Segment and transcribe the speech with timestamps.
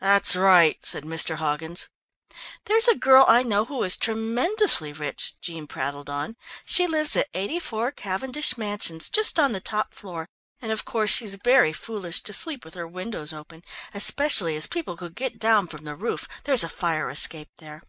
[0.00, 1.36] "That's right," said Mr.
[1.36, 1.88] Hoggins.
[2.66, 6.36] "There's a girl I know who is tremendously rich," Jean prattled on.
[6.66, 10.26] "She lives at 84, Cavendish Mansions, just on the top floor,
[10.60, 13.62] and, of course, she's very foolish to sleep with her windows open,
[13.94, 17.82] especially as people could get down from the roof there is a fire escape there.